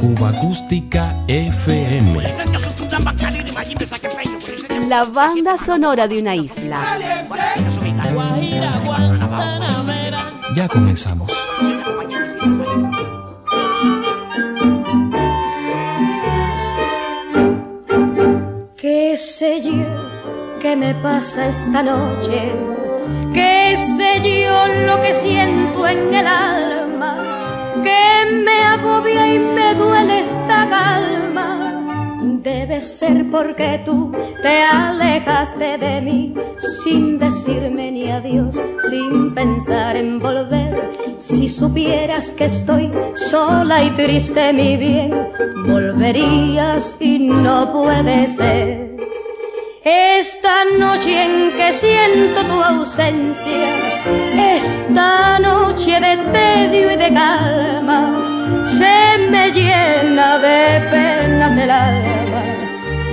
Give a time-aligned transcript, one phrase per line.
[0.00, 2.20] Cuba Acústica FM.
[4.88, 6.80] La banda sonora de una isla.
[10.56, 11.30] Ya comenzamos.
[18.76, 19.86] ¿Qué sé yo?
[20.60, 22.50] ¿Qué me pasa esta noche?
[23.32, 26.71] ¿Qué sé yo lo que siento en el alma?
[27.82, 32.16] Que me agobia y me duele esta calma.
[32.42, 36.34] Debe ser porque tú te alejaste de mí
[36.84, 40.76] sin decirme ni adiós, sin pensar en volver.
[41.18, 45.28] Si supieras que estoy sola y triste, mi bien,
[45.66, 48.96] volverías y no puede ser.
[49.84, 53.66] Esta noche en que siento tu ausencia,
[54.56, 62.42] esta noche de tedio y de calma, se me llena de penas el alma,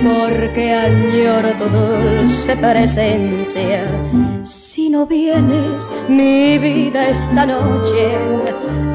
[0.04, 3.84] porque añoro tu dulce presencia.
[4.44, 8.16] Si no vienes, mi vida esta noche,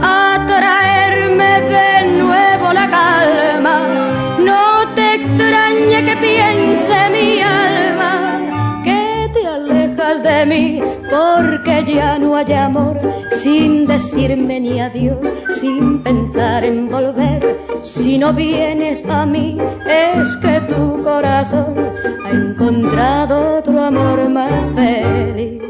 [0.02, 3.82] a traerme de nuevo la calma,
[4.40, 4.75] no
[5.16, 12.52] te extrañe que piense mi alma que te alejas de mí porque ya no hay
[12.54, 13.00] amor
[13.32, 17.66] sin decirme ni adiós, sin pensar en volver.
[17.82, 21.76] Si no vienes a mí es que tu corazón
[22.26, 25.62] ha encontrado otro amor más feliz.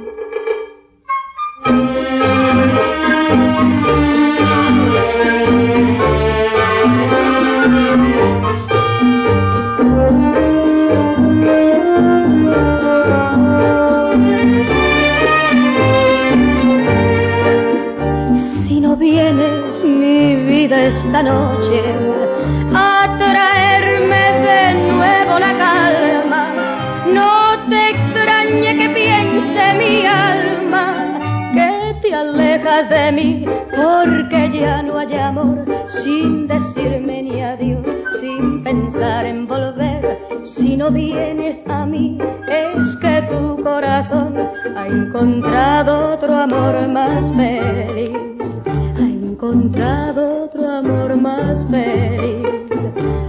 [38.20, 40.20] Sin pensar en volver.
[40.43, 42.17] Si no vienes a mí
[42.48, 44.36] es que tu corazón
[44.76, 48.17] ha encontrado otro amor más feliz.
[48.65, 52.87] Ha encontrado otro amor más feliz.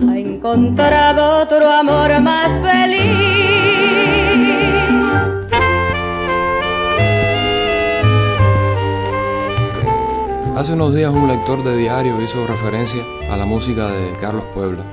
[0.08, 3.75] Ha encontrado otro amor más feliz.
[10.56, 14.84] Hace unos días un lector de diario hizo referencia a la música de Carlos Puebla.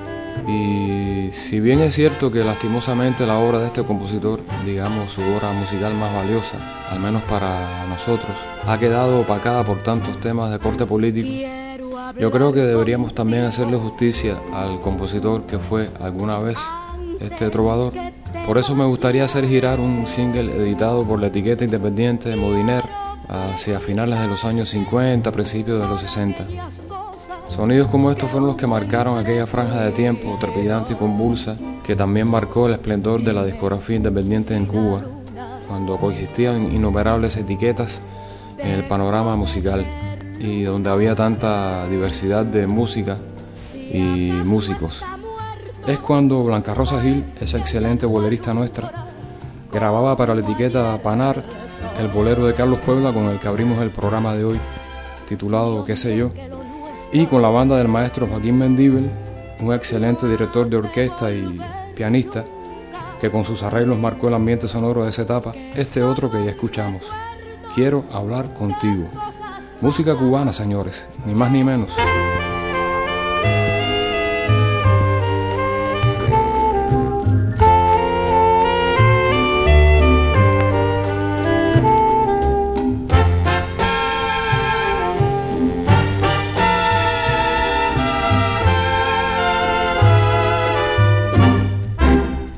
[0.46, 5.54] Y si bien es cierto que lastimosamente la obra de este compositor, digamos su obra
[5.54, 6.58] musical más valiosa,
[6.92, 8.32] al menos para nosotros,
[8.68, 11.48] ha quedado opacada por tantos temas de corte político,
[12.20, 16.58] yo creo que deberíamos también hacerle justicia al compositor que fue alguna vez
[17.22, 17.94] este trovador.
[18.46, 22.84] Por eso me gustaría hacer girar un single editado por la etiqueta independiente de Modiner
[23.28, 26.46] hacia finales de los años 50, principios de los 60.
[27.50, 31.96] Sonidos como estos fueron los que marcaron aquella franja de tiempo trepidante y convulsa que
[31.96, 35.02] también marcó el esplendor de la discografía independiente en Cuba,
[35.68, 38.02] cuando coexistían innumerables etiquetas
[38.58, 39.86] en el panorama musical
[40.40, 43.18] y donde había tanta diversidad de música
[43.76, 45.04] y músicos.
[45.86, 49.08] Es cuando Blanca Rosa Gil, esa excelente bolerista nuestra,
[49.72, 51.46] grababa para la etiqueta Panart
[52.00, 54.60] el bolero de Carlos Puebla con el que abrimos el programa de hoy,
[55.28, 56.30] titulado ¿Qué sé yo?
[57.12, 59.10] y con la banda del maestro Joaquín Mendíbel,
[59.60, 61.60] un excelente director de orquesta y
[61.96, 62.44] pianista,
[63.22, 66.52] que con sus arreglos marcó el ambiente sonoro de esa etapa, este otro que ya
[66.52, 67.04] escuchamos.
[67.76, 69.08] Quiero hablar contigo.
[69.80, 71.92] Música cubana, señores, ni más ni menos.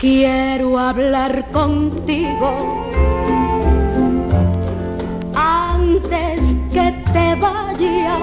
[0.08, 2.86] Quiero hablar contigo
[5.34, 6.42] antes
[6.72, 8.20] que te vayas.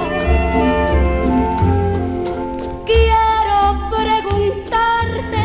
[2.86, 5.44] Quiero preguntarte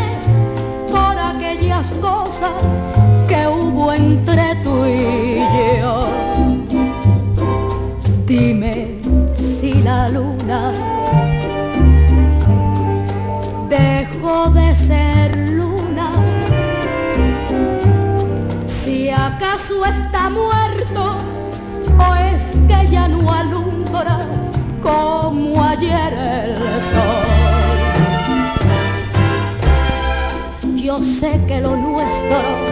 [0.92, 2.77] por aquellas cosas
[20.38, 21.18] muerto
[21.98, 24.20] o es que ya no alumbra
[24.82, 26.56] como ayer el
[26.92, 27.28] sol.
[30.76, 32.67] Yo sé que lo nuestro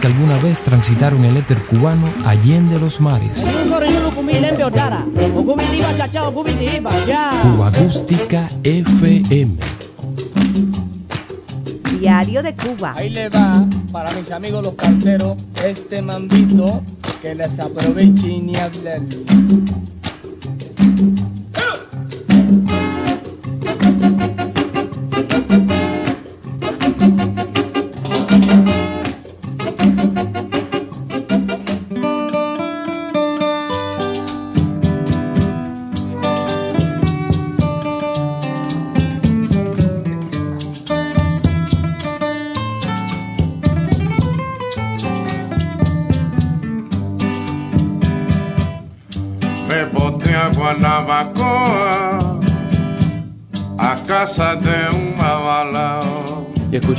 [0.00, 3.44] Que alguna vez transitaron el éter cubano allende los mares.
[7.42, 9.56] Cuba Acústica FM.
[11.98, 12.94] Diario de Cuba.
[12.96, 16.82] Ahí le va para mis amigos los carteros este mambito
[17.20, 19.00] que les aproveche ni hablar.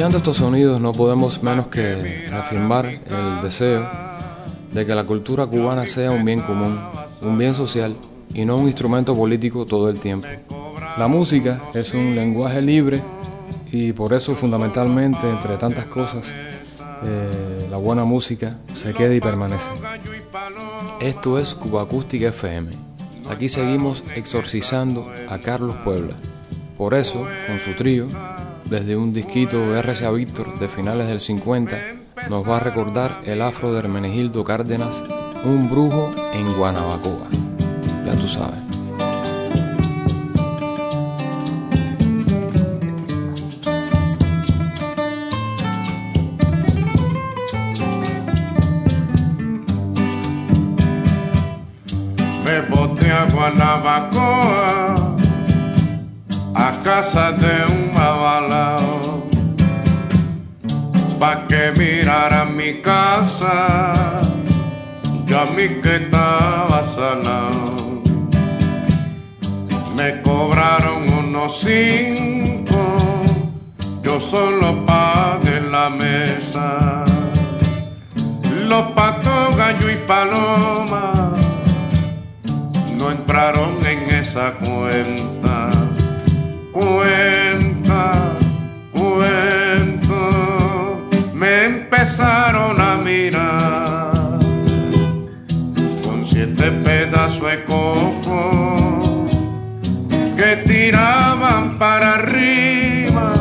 [0.10, 3.88] Escuchando estos sonidos no podemos menos que reafirmar el deseo
[4.74, 6.80] de que la cultura cubana sea un bien común,
[7.22, 7.96] un bien social
[8.34, 10.28] y no un instrumento político todo el tiempo.
[10.98, 13.04] La música es un lenguaje libre
[13.72, 16.34] y por eso fundamentalmente, entre tantas cosas,
[17.06, 19.70] eh, la buena música se queda y permanece.
[21.02, 22.72] Esto es Cuba Acústica FM.
[23.30, 26.16] Aquí seguimos exorcizando a Carlos Puebla.
[26.76, 28.08] Por eso, con su trío,
[28.70, 31.78] desde un disquito RCA Víctor de finales del 50,
[32.30, 35.04] nos va a recordar el afro de Hermenegildo Cárdenas,
[35.44, 37.30] un brujo en Guanabacoa.
[38.06, 38.60] Ya tú sabes.
[52.46, 55.18] Me boté a Guanabacoa
[56.56, 57.59] a casa de
[62.10, 64.22] mirara mi casa
[65.28, 68.02] yo a mí que estaba salado
[69.96, 72.80] me cobraron unos cinco
[74.02, 77.06] yo solo pagué la mesa
[78.68, 81.34] los patos, gallo y paloma
[82.98, 85.70] no entraron en esa cuenta.
[86.74, 88.12] Cuenta,
[91.92, 94.40] empezaron a mirar.
[96.04, 99.28] Con siete pedazos de coco
[100.38, 103.34] que tiraban para arriba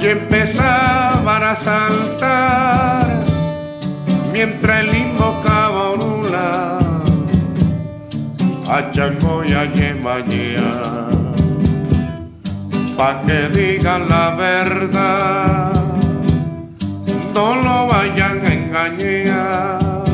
[0.00, 3.24] y empezaban a saltar
[4.32, 6.78] mientras él invocaba Orula
[8.68, 11.08] a Chaco y a Yemayía,
[12.96, 15.81] pa' que digan la verdad,
[17.34, 20.04] no lo vayan a engañar.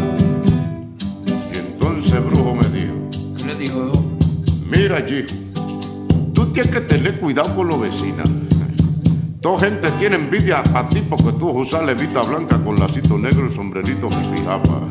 [1.26, 2.94] Y entonces brujo me dijo,
[3.36, 3.92] ¿Qué le dijo?
[4.70, 5.24] mira allí,
[6.32, 8.28] tú tienes que tener cuidado con los vecinos.
[9.40, 13.54] Toda gente tiene envidia a ti porque tú usas levita blanca con lacito negro y
[13.54, 14.88] sombrerito mi pijama.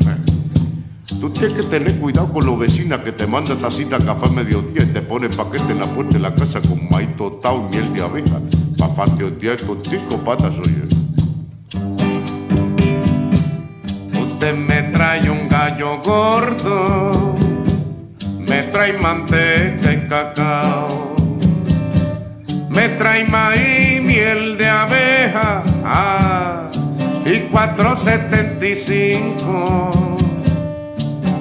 [1.20, 4.30] Tú tienes que tener cuidado con los vecinos que te mandan tacita de café a
[4.30, 7.76] mediodía y te ponen paquete en la puerta de la casa con maíz tostado y
[7.76, 8.40] miel de abeja.
[8.78, 10.87] Pa' fatiotear contigo, patas, oye.
[14.38, 17.34] Usted me trae un gallo gordo,
[18.38, 21.16] me trae manteca y cacao,
[22.68, 26.68] me trae maíz, miel de abeja, ah,
[27.26, 30.16] y 475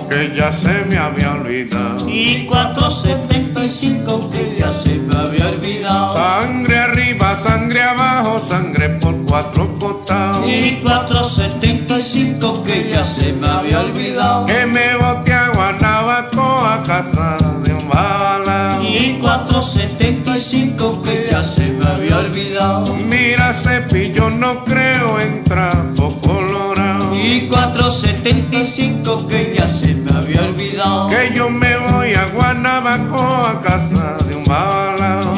[0.10, 2.10] que ya se me había olvidado.
[2.10, 6.18] Y 475 que ya se me había olvidado.
[6.18, 9.97] Sangre arriba, sangre abajo, sangre por cuatro costados.
[10.46, 14.46] Y 475 que ya se me había olvidado.
[14.46, 18.80] Que me bote a Guanabaco a casa de un bala.
[18.82, 22.96] Y 475 que ya se me había olvidado.
[23.06, 27.14] Mira, cepillo, no creo en trapo colorado.
[27.14, 31.10] Y 475 que ya se me había olvidado.
[31.10, 34.87] Que yo me voy a Guanabaco a casa de un bala.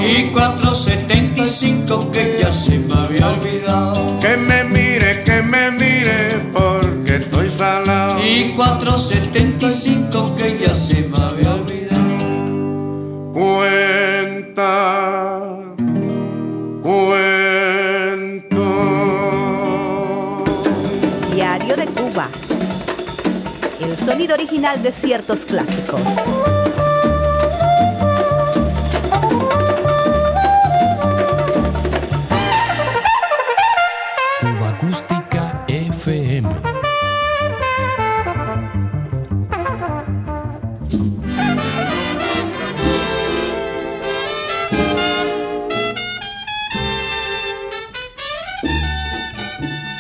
[0.10, 4.20] Y 475 que ya se me había olvidado.
[4.20, 8.20] Que me mire, que me mire, porque estoy salado.
[8.26, 12.00] Y 475 que ya se me había olvidado.
[13.34, 14.66] Cuenta,
[16.82, 17.30] cuento.
[21.36, 22.30] Diario de Cuba.
[23.80, 26.02] El sonido original de ciertos clásicos.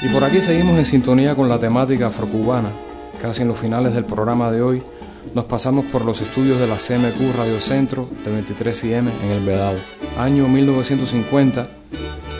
[0.01, 2.71] Y por aquí seguimos en sintonía con la temática afrocubana.
[3.21, 4.81] Casi en los finales del programa de hoy
[5.35, 9.45] nos pasamos por los estudios de la CMQ Radio Centro de 23 IM en El
[9.45, 9.77] Vedado,
[10.17, 11.67] año 1950,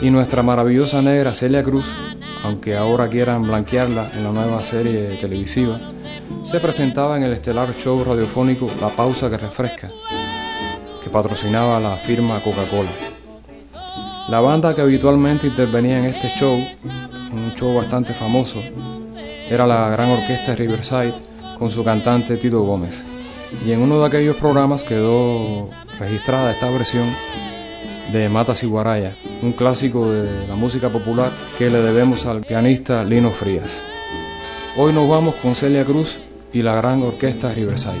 [0.02, 1.94] y nuestra maravillosa negra Celia Cruz,
[2.42, 5.80] aunque ahora quieran blanquearla en la nueva serie televisiva,
[6.42, 9.88] se presentaba en el estelar show radiofónico La Pausa que Refresca,
[11.02, 12.90] que patrocinaba la firma Coca-Cola.
[14.28, 16.56] La banda que habitualmente intervenía en este show,
[17.32, 18.60] un show bastante famoso,
[19.48, 21.14] era la gran orquesta Riverside
[21.58, 23.04] con su cantante Tito Gómez.
[23.66, 25.68] Y en uno de aquellos programas quedó
[25.98, 27.12] registrada esta versión
[28.12, 33.04] de Matas y Guaraya, un clásico de la música popular que le debemos al pianista
[33.04, 33.82] Lino Frías.
[34.76, 36.18] Hoy nos vamos con Celia Cruz
[36.52, 38.00] y la gran orquesta Riverside.